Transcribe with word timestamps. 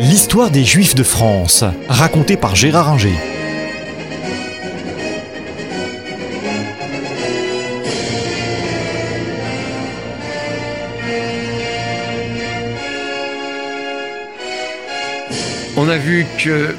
L'histoire 0.00 0.50
des 0.50 0.64
Juifs 0.64 0.94
de 0.94 1.02
France, 1.02 1.64
racontée 1.88 2.36
par 2.36 2.54
Gérard 2.54 2.90
Inger. 2.90 3.14
On 15.78 15.88
a 15.88 15.96
vu 15.96 16.26
que 16.38 16.74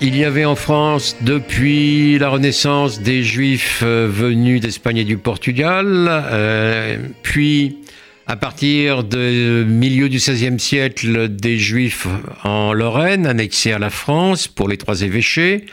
il 0.00 0.14
y 0.14 0.24
avait 0.24 0.44
en 0.44 0.56
France, 0.56 1.16
depuis 1.22 2.18
la 2.18 2.28
Renaissance, 2.28 3.00
des 3.00 3.22
Juifs 3.22 3.82
euh, 3.82 4.06
venus 4.10 4.60
d'Espagne 4.60 4.98
et 4.98 5.04
du 5.04 5.16
Portugal, 5.16 6.06
euh, 6.10 6.98
puis 7.22 7.78
à 8.26 8.36
partir 8.36 9.04
du 9.04 9.64
milieu 9.66 10.08
du 10.08 10.16
XVIe 10.16 10.58
siècle, 10.58 11.28
des 11.28 11.58
Juifs 11.58 12.08
en 12.42 12.72
Lorraine, 12.72 13.26
annexés 13.26 13.72
à 13.72 13.78
la 13.78 13.90
France 13.90 14.48
pour 14.48 14.68
les 14.68 14.76
trois 14.76 15.02
évêchés. 15.02 15.66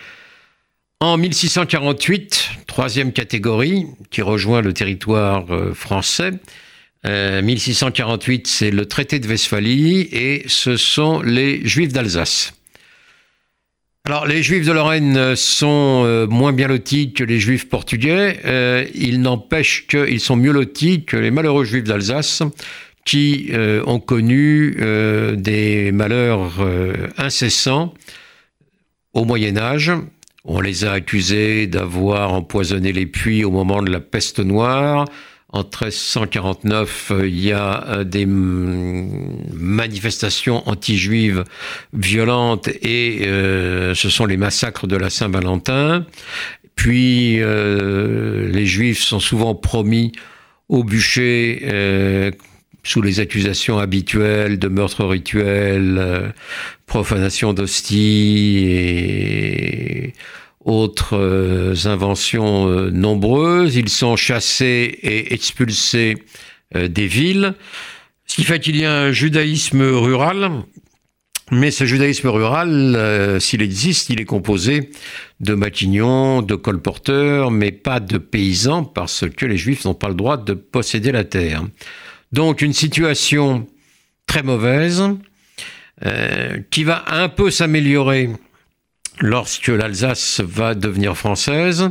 En 0.99 1.17
1648, 1.17 2.49
troisième 2.67 3.11
catégorie 3.11 3.87
qui 4.11 4.21
rejoint 4.21 4.61
le 4.61 4.73
territoire 4.73 5.45
euh, 5.53 5.73
français. 5.73 6.31
1648, 7.05 8.47
c'est 8.47 8.71
le 8.71 8.85
traité 8.85 9.19
de 9.19 9.27
Westphalie 9.27 10.07
et 10.13 10.43
ce 10.47 10.77
sont 10.77 11.21
les 11.21 11.67
Juifs 11.67 11.91
d'Alsace. 11.91 12.53
Alors, 14.05 14.27
les 14.27 14.43
Juifs 14.43 14.65
de 14.65 14.73
Lorraine 14.73 15.33
sont 15.37 16.03
euh, 16.03 16.27
moins 16.27 16.51
bien 16.51 16.67
lotis 16.67 17.13
que 17.13 17.23
les 17.23 17.39
Juifs 17.39 17.69
portugais. 17.69 18.37
Euh, 18.43 18.85
il 18.93 19.21
n'empêche 19.21 19.87
qu'ils 19.87 20.19
sont 20.19 20.35
mieux 20.35 20.51
lotis 20.51 21.05
que 21.05 21.15
les 21.15 21.31
malheureux 21.31 21.63
Juifs 21.63 21.85
d'Alsace, 21.85 22.43
qui 23.05 23.47
euh, 23.53 23.81
ont 23.87 24.01
connu 24.01 24.75
des 25.37 25.93
malheurs 25.93 26.67
incessants 27.17 27.93
au 29.13 29.23
Moyen 29.23 29.55
Âge. 29.55 29.93
On 30.43 30.59
les 30.59 30.83
a 30.83 30.91
accusés 30.91 31.67
d'avoir 31.67 32.33
empoisonné 32.33 32.91
les 32.91 33.05
puits 33.05 33.45
au 33.45 33.51
moment 33.51 33.81
de 33.81 33.89
la 33.89 34.01
peste 34.01 34.41
noire. 34.41 35.05
En 35.53 35.59
1349, 35.59 37.11
euh, 37.11 37.27
il 37.27 37.39
y 37.39 37.51
a 37.51 37.87
euh, 37.87 38.03
des 38.03 38.25
manifestations 38.25 40.67
anti-juives 40.67 41.43
violentes 41.93 42.69
et 42.81 43.27
euh, 43.27 43.93
ce 43.93 44.09
sont 44.09 44.25
les 44.25 44.37
massacres 44.37 44.87
de 44.87 44.97
la 44.97 45.11
Saint-Valentin. 45.11 46.07
Puis 46.75 47.37
les 47.37 48.65
juifs 48.65 49.03
sont 49.03 49.19
souvent 49.19 49.53
promis 49.53 50.11
au 50.69 50.83
bûcher 50.83 52.33
sous 52.81 53.03
les 53.03 53.19
accusations 53.19 53.77
habituelles 53.77 54.57
de 54.57 54.67
meurtre 54.67 55.05
rituel, 55.05 56.33
profanation 56.87 57.53
d'hostie 57.53 58.65
et 58.67 59.52
autres 60.65 61.17
euh, 61.17 61.75
inventions 61.85 62.67
euh, 62.67 62.89
nombreuses. 62.89 63.75
Ils 63.75 63.89
sont 63.89 64.15
chassés 64.15 64.97
et 65.01 65.33
expulsés 65.33 66.17
euh, 66.75 66.87
des 66.87 67.07
villes, 67.07 67.53
ce 68.25 68.35
qui 68.35 68.43
fait 68.43 68.59
qu'il 68.59 68.77
y 68.77 68.85
a 68.85 68.93
un 68.93 69.11
judaïsme 69.11 69.81
rural. 69.81 70.51
Mais 71.51 71.71
ce 71.71 71.85
judaïsme 71.85 72.29
rural, 72.29 73.37
s'il 73.41 73.61
existe, 73.61 74.09
il 74.09 74.21
est 74.21 74.25
composé 74.25 74.89
de 75.41 75.53
matignons, 75.53 76.41
de 76.41 76.55
colporteurs, 76.55 77.51
mais 77.51 77.71
pas 77.71 77.99
de 77.99 78.17
paysans, 78.17 78.85
parce 78.85 79.25
que 79.29 79.45
les 79.45 79.57
juifs 79.57 79.83
n'ont 79.83 79.93
pas 79.93 80.07
le 80.07 80.15
droit 80.15 80.37
de 80.37 80.53
posséder 80.53 81.11
la 81.11 81.25
terre. 81.25 81.61
Donc 82.31 82.61
une 82.61 82.73
situation 82.73 83.67
très 84.25 84.41
mauvaise, 84.41 85.03
qui 86.71 86.85
va 86.85 87.03
un 87.07 87.27
peu 87.27 87.51
s'améliorer 87.51 88.29
lorsque 89.19 89.67
l'Alsace 89.67 90.39
va 90.41 90.73
devenir 90.75 91.17
française, 91.17 91.89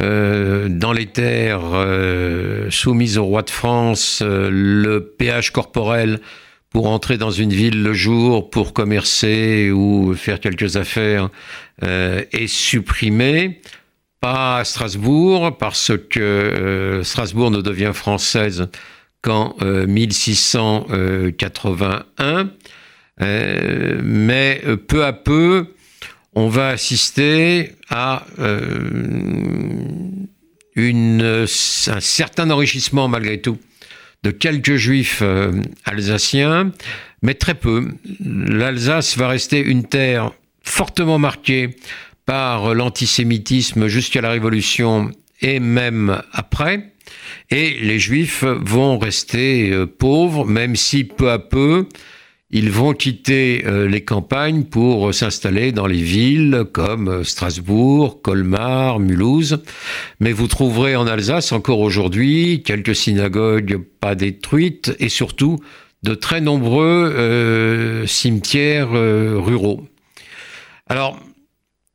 euh, 0.00 0.68
dans 0.68 0.92
les 0.92 1.06
terres 1.06 1.62
euh, 1.64 2.68
soumises 2.70 3.18
au 3.18 3.24
roi 3.24 3.42
de 3.42 3.50
France, 3.50 4.20
euh, 4.22 4.48
le 4.50 5.04
péage 5.04 5.52
corporel 5.52 6.20
pour 6.70 6.88
entrer 6.88 7.18
dans 7.18 7.32
une 7.32 7.52
ville 7.52 7.82
le 7.82 7.92
jour, 7.92 8.48
pour 8.50 8.72
commercer 8.72 9.72
ou 9.72 10.14
faire 10.14 10.38
quelques 10.38 10.76
affaires, 10.76 11.28
est 11.82 12.46
supprimé. 12.46 13.60
Pas 14.20 14.58
à 14.58 14.64
Strasbourg, 14.64 15.56
parce 15.58 15.90
que 16.10 17.00
Strasbourg 17.02 17.50
ne 17.50 17.60
devient 17.60 17.90
française 17.92 18.68
qu'en 19.20 19.56
1681. 19.64 22.50
mais 23.18 24.62
peu 24.86 25.04
à 25.04 25.12
peu, 25.12 25.74
on 26.34 26.48
va 26.48 26.68
assister 26.68 27.72
à 27.88 28.24
euh, 28.38 28.90
un 30.76 32.00
certain 32.00 32.50
enrichissement 32.50 33.08
malgré 33.08 33.40
tout 33.40 33.58
de 34.22 34.30
quelques 34.30 34.76
juifs 34.76 35.20
euh, 35.22 35.52
alsaciens, 35.84 36.72
mais 37.22 37.34
très 37.34 37.54
peu. 37.54 37.88
L'Alsace 38.20 39.16
va 39.16 39.28
rester 39.28 39.60
une 39.60 39.84
terre 39.84 40.32
fortement 40.62 41.18
marquée 41.18 41.76
par 42.26 42.74
l'antisémitisme 42.74 43.88
jusqu'à 43.88 44.20
la 44.20 44.30
Révolution 44.30 45.10
et 45.40 45.58
même 45.58 46.22
après. 46.32 46.92
Et 47.50 47.78
les 47.80 47.98
juifs 47.98 48.44
vont 48.44 48.98
rester 48.98 49.70
euh, 49.70 49.86
pauvres, 49.86 50.44
même 50.44 50.76
si 50.76 51.04
peu 51.04 51.30
à 51.30 51.38
peu, 51.38 51.86
ils 52.52 52.70
vont 52.70 52.94
quitter 52.94 53.62
euh, 53.64 53.86
les 53.86 54.04
campagnes 54.04 54.64
pour 54.64 55.14
s'installer 55.14 55.70
dans 55.70 55.86
les 55.86 56.02
villes 56.02 56.64
comme 56.72 57.08
euh, 57.08 57.24
Strasbourg, 57.24 58.20
Colmar, 58.22 58.98
Mulhouse. 58.98 59.62
Mais 60.18 60.32
vous 60.32 60.48
trouverez 60.48 60.96
en 60.96 61.06
Alsace 61.06 61.52
encore 61.52 61.78
aujourd'hui 61.78 62.62
quelques 62.64 62.96
synagogues 62.96 63.80
pas 64.00 64.16
détruites 64.16 64.96
et 64.98 65.08
surtout 65.08 65.60
de 66.02 66.14
très 66.14 66.40
nombreux 66.40 67.14
euh, 67.16 68.06
cimetières 68.06 68.90
ruraux. 68.90 69.86
Alors, 70.88 71.20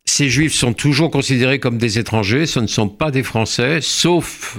ces 0.05 0.29
juifs 0.29 0.53
sont 0.53 0.73
toujours 0.73 1.11
considérés 1.11 1.59
comme 1.59 1.77
des 1.77 1.99
étrangers, 1.99 2.45
ce 2.45 2.61
ne 2.61 2.67
sont 2.67 2.87
pas 2.87 3.11
des 3.11 3.23
Français, 3.23 3.79
sauf 3.81 4.57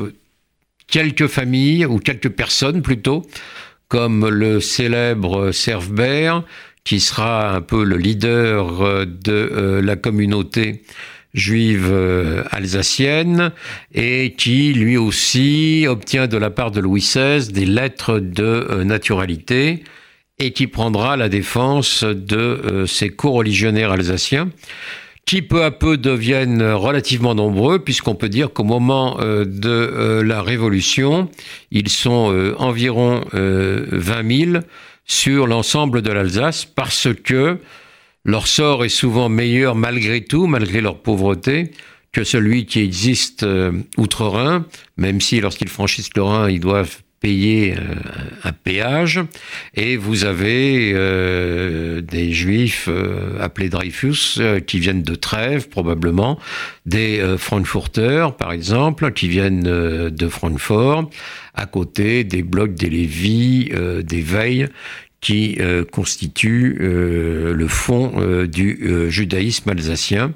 quelques 0.89 1.29
familles 1.29 1.87
ou 1.87 1.99
quelques 1.99 2.29
personnes 2.29 2.83
plutôt 2.83 3.25
comme 3.89 4.29
le 4.29 4.61
célèbre 4.61 5.53
Servbert, 5.53 6.43
qui 6.87 7.01
sera 7.01 7.53
un 7.53 7.61
peu 7.61 7.85
le 7.85 7.97
leader 7.97 8.81
euh, 8.81 9.05
de 9.05 9.33
euh, 9.33 9.83
la 9.83 9.97
communauté 9.97 10.83
juive 11.35 11.89
euh, 11.91 12.45
alsacienne 12.51 13.51
et 13.93 14.35
qui 14.39 14.73
lui 14.73 14.97
aussi 14.97 15.87
obtient 15.89 16.29
de 16.29 16.37
la 16.37 16.51
part 16.51 16.71
de 16.71 16.81
Louis 16.81 17.01
XVI 17.01 17.53
des 17.53 17.67
lettres 17.67 18.21
de 18.21 18.85
naturalité 18.85 19.83
et 20.39 20.53
qui 20.53 20.67
prendra 20.67 21.17
la 21.17 21.29
défense 21.29 22.05
de 22.05 22.85
ses 22.87 23.11
co-religionnaires 23.11 23.91
alsaciens 23.91 24.51
qui 25.27 25.43
peu 25.43 25.65
à 25.65 25.73
peu 25.73 25.97
deviennent 25.97 26.63
relativement 26.63 27.35
nombreux, 27.35 27.81
puisqu'on 27.81 28.15
peut 28.15 28.29
dire 28.29 28.53
qu'au 28.53 28.63
moment 28.63 29.19
euh, 29.21 29.45
de 29.45 29.69
euh, 29.69 30.23
la 30.23 30.41
Révolution, 30.41 31.29
ils 31.73 31.89
sont 31.89 32.33
euh, 32.33 32.55
environ 32.59 33.25
20 33.33 34.53
000 34.53 34.65
sur 35.05 35.49
l'ensemble 35.49 36.01
de 36.01 36.13
l'Alsace, 36.13 36.65
parce 36.65 37.09
que 37.25 37.59
leur 38.25 38.47
sort 38.47 38.85
est 38.85 38.89
souvent 38.89 39.29
meilleur 39.29 39.75
malgré 39.75 40.23
tout, 40.23 40.47
malgré 40.47 40.81
leur 40.81 41.03
pauvreté, 41.03 41.73
que 42.13 42.25
celui 42.25 42.67
qui 42.67 42.81
existe 42.81 43.45
outre-Rhin, 43.97 44.65
même 44.97 45.21
si 45.21 45.41
lorsqu'ils 45.41 45.69
franchissent 45.69 46.15
le 46.17 46.23
Rhin, 46.23 46.49
ils 46.49 46.61
doivent 46.61 47.03
payer 47.21 47.75
euh, 47.75 47.95
un 48.45 48.53
péage 48.53 49.21
et 49.75 49.97
vous 49.97 50.25
avez 50.25 50.93
euh, 50.95 52.01
des 52.01 52.33
juifs 52.33 52.89
euh, 52.89 53.41
appelés 53.41 53.69
Dreyfus 53.69 54.41
qui 54.67 54.79
viennent 54.79 55.03
de 55.03 55.15
Trèves 55.15 55.69
probablement, 55.69 56.39
des 56.85 57.37
Frankfurters 57.39 58.37
par 58.37 58.53
exemple 58.53 59.13
qui 59.13 59.29
viennent 59.29 59.63
de 59.63 60.29
Francfort, 60.29 61.11
à 61.55 61.67
côté 61.67 62.25
des 62.25 62.43
blocs 62.43 62.75
des 62.75 62.91
Lévis, 62.91 63.71
des 64.05 64.21
Veilles 64.21 64.69
qui 65.21 65.59
constituent 65.93 66.77
le 66.79 67.69
fond 67.69 68.47
du 68.47 69.09
judaïsme 69.09 69.71
alsacien. 69.71 70.33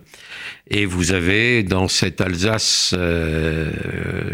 Et 0.68 0.86
vous 0.86 1.12
avez 1.12 1.62
dans 1.62 1.88
cette 1.88 2.20
Alsace, 2.20 2.94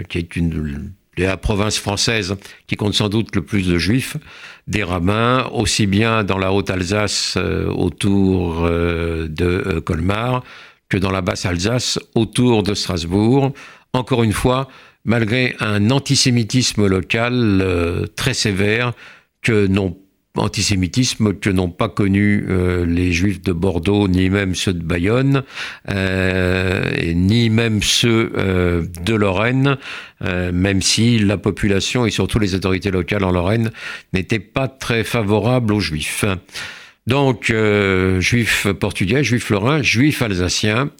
qui 0.08 0.18
est 0.18 0.36
une 0.36 0.92
la 1.24 1.36
province 1.36 1.78
française 1.78 2.36
qui 2.66 2.76
compte 2.76 2.94
sans 2.94 3.08
doute 3.08 3.34
le 3.34 3.42
plus 3.42 3.66
de 3.66 3.78
juifs, 3.78 4.16
des 4.66 4.84
rabbins, 4.84 5.48
aussi 5.52 5.86
bien 5.86 6.24
dans 6.24 6.38
la 6.38 6.52
Haute-Alsace 6.52 7.34
euh, 7.36 7.66
autour 7.68 8.64
euh, 8.64 9.28
de 9.28 9.44
euh, 9.44 9.80
Colmar 9.80 10.42
que 10.88 10.96
dans 10.96 11.10
la 11.10 11.20
Basse-Alsace 11.20 11.98
autour 12.14 12.62
de 12.62 12.74
Strasbourg. 12.74 13.52
Encore 13.92 14.22
une 14.22 14.32
fois, 14.32 14.68
malgré 15.04 15.56
un 15.58 15.90
antisémitisme 15.90 16.86
local 16.86 18.08
très 18.14 18.34
sévère 18.34 18.92
que 19.42 19.66
n'ont 19.66 19.96
antisémitisme 20.38 21.34
que 21.34 21.50
n'ont 21.50 21.70
pas 21.70 21.88
connu 21.88 22.46
euh, 22.48 22.84
les 22.86 23.12
juifs 23.12 23.42
de 23.42 23.52
Bordeaux, 23.52 24.08
ni 24.08 24.30
même 24.30 24.54
ceux 24.54 24.72
de 24.72 24.82
Bayonne, 24.82 25.42
euh, 25.90 27.12
ni 27.14 27.50
même 27.50 27.82
ceux 27.82 28.32
euh, 28.36 28.84
de 29.04 29.14
Lorraine, 29.14 29.76
même 30.20 30.80
si 30.80 31.18
la 31.18 31.36
population 31.36 32.06
et 32.06 32.10
surtout 32.10 32.38
les 32.38 32.54
autorités 32.54 32.90
locales 32.90 33.22
en 33.22 33.32
Lorraine 33.32 33.70
n'étaient 34.14 34.38
pas 34.38 34.66
très 34.66 35.04
favorables 35.04 35.74
aux 35.74 35.80
juifs. 35.80 36.24
Donc, 37.06 37.52
juifs 38.20 38.66
portugais, 38.72 39.22
juifs 39.22 39.50
lorrains, 39.50 39.82
juifs 39.82 40.22
alsaciens, 40.22 40.90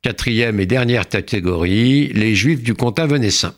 quatrième 0.00 0.60
et 0.60 0.66
dernière 0.66 1.06
catégorie, 1.06 2.08
les 2.14 2.34
juifs 2.34 2.62
du 2.62 2.74
comtat 2.74 3.06
venessin. 3.06 3.54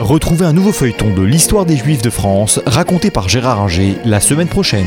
Retrouvez 0.00 0.46
un 0.46 0.52
nouveau 0.52 0.70
feuilleton 0.70 1.12
de 1.12 1.22
l'histoire 1.22 1.66
des 1.66 1.76
Juifs 1.76 2.02
de 2.02 2.10
France 2.10 2.60
raconté 2.66 3.10
par 3.10 3.28
Gérard 3.28 3.60
Inger 3.62 3.96
la 4.04 4.20
semaine 4.20 4.46
prochaine. 4.46 4.86